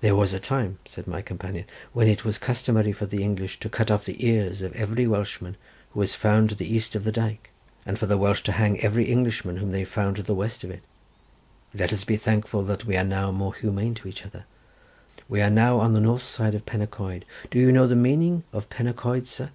"There 0.00 0.16
was 0.16 0.32
a 0.32 0.40
time," 0.40 0.80
said 0.84 1.06
my 1.06 1.22
companion, 1.22 1.66
"when 1.92 2.08
it 2.08 2.24
was 2.24 2.38
customary 2.38 2.90
for 2.90 3.06
the 3.06 3.22
English 3.22 3.60
to 3.60 3.68
cut 3.68 3.88
off 3.88 4.04
the 4.04 4.26
ears 4.26 4.62
of 4.62 4.74
every 4.74 5.06
Welshman 5.06 5.56
who 5.92 6.00
was 6.00 6.12
found 6.12 6.48
to 6.48 6.54
the 6.56 6.66
east 6.74 6.96
of 6.96 7.04
the 7.04 7.12
dyke, 7.12 7.50
and 7.86 7.96
for 7.96 8.06
the 8.06 8.18
Welsh 8.18 8.40
to 8.40 8.50
hang 8.50 8.80
every 8.80 9.04
Englishman 9.04 9.58
whom 9.58 9.70
they 9.70 9.84
found 9.84 10.16
to 10.16 10.24
the 10.24 10.34
west 10.34 10.64
of 10.64 10.72
it. 10.72 10.82
Let 11.72 11.92
us 11.92 12.02
be 12.02 12.16
thankful 12.16 12.64
that 12.64 12.84
we 12.84 12.96
are 12.96 13.04
now 13.04 13.30
more 13.30 13.54
humane 13.54 13.94
to 13.94 14.08
each 14.08 14.26
other. 14.26 14.44
We 15.28 15.40
are 15.40 15.50
now 15.50 15.78
on 15.78 15.92
the 15.92 16.00
north 16.00 16.24
side 16.24 16.56
of 16.56 16.66
Pen 16.66 16.80
y 16.80 16.86
Coed. 16.86 17.24
Do 17.52 17.60
you 17.60 17.70
know 17.70 17.86
the 17.86 17.94
meaning 17.94 18.42
of 18.52 18.68
Pen 18.70 18.86
y 18.86 18.92
Coed, 18.92 19.28
sir?" 19.28 19.50